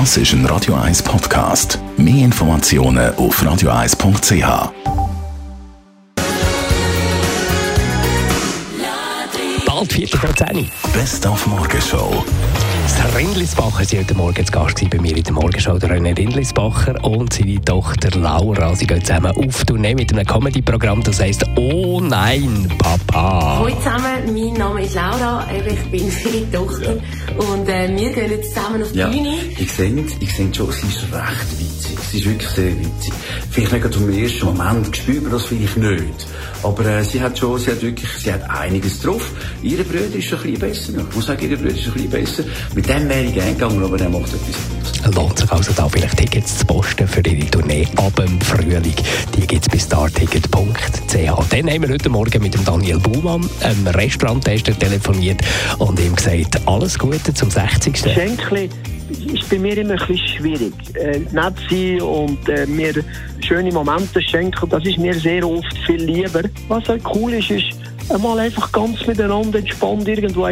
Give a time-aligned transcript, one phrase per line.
[0.00, 1.78] Das ist ein Radio 1 Podcast.
[1.96, 4.72] Mehr Informationen auf radio1.ch.
[9.64, 12.24] Bald 4 vor 10 Best auf Morgenshow.
[12.84, 17.02] Das Rindlisbacher, sie heute Morgen zu Gast bei mir in der Morgenshow, der René Rindlisbacher
[17.02, 18.74] und seine Tochter Laura.
[18.76, 23.60] Sie gehen zusammen auf Tournee mit einem Comedy-Programm, das heisst «Oh nein, Papa».
[23.60, 26.96] Hallo zusammen, mein Name ist Laura, ich bin ihre Tochter
[27.38, 29.34] und äh, wir gehen jetzt zusammen auf die Ja, Bühne.
[29.58, 31.98] ich sehe, ich sehe schon, sie ist recht witzig.
[32.10, 33.12] Sie ist wirklich sehr witzig.
[33.50, 36.26] Vielleicht nicht im ersten Moment spürt man das vielleicht nicht.
[36.62, 39.32] Aber äh, sie hat schon, sie hat wirklich, sie hat einiges drauf.
[39.62, 40.92] Ihre Brüder ist schon ein bisschen besser.
[41.08, 42.44] Ich muss sagen, ihre Brüder ist ein bisschen besser.
[42.74, 44.56] Mit dem wäre ich gerne gegangen, aber der macht etwas
[45.04, 45.14] anderes.
[45.14, 48.94] Lohnt sich also da vielleicht Tickets zu posten für ihre Tournee ab dem Frühling.
[49.36, 51.14] Die gibt es bei starticket.ch.
[51.50, 55.40] Dann haben wir heute Morgen mit dem Daniel Baumann, einem Restauranttester, telefoniert
[55.78, 57.96] und ihm gesagt, alles Gute zum 60.
[57.96, 58.68] Schenkli
[59.32, 60.72] ist bei mir immer ein bisschen schwierig.
[60.94, 62.94] Äh, nett sein und äh, mir
[63.40, 66.42] schöne Momente schenken, das ist mir sehr oft viel lieber.
[66.68, 70.48] Was halt cool ist, ist einmal einfach ganz miteinander entspannt irgendwo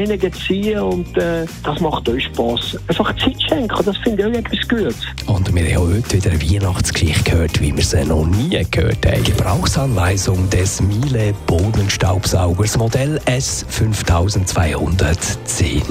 [0.46, 2.76] ziehen und äh, das macht euch Spass.
[2.88, 4.96] Einfach Zeit schenken, das finde ich auch etwas Gutes.
[5.26, 9.24] Und wir haben heute wieder eine Weihnachtsgeschichte gehört, wie wir sie noch nie gehört haben.
[9.24, 15.82] Gebrauchsanweisung des Miele Bodenstaubsaugers Modell S5210.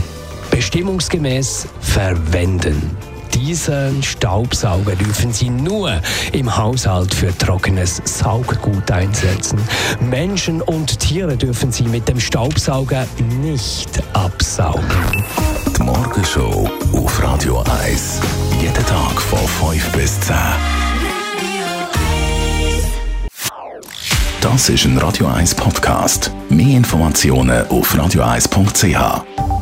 [0.51, 2.97] Bestimmungsgemäß verwenden.
[3.33, 6.01] Diesen Staubsauger dürfen Sie nur
[6.31, 9.59] im Haushalt für trockenes Sauggut einsetzen.
[9.99, 13.07] Menschen und Tiere dürfen Sie mit dem Staubsauger
[13.41, 15.25] nicht absaugen.
[15.77, 18.19] Die Morgenshow auf Radio 1.
[18.61, 20.35] Jeden Tag von 5 bis 10.
[24.41, 26.31] Das ist ein Radio 1 Podcast.
[26.49, 29.60] Mehr Informationen auf radio1.ch.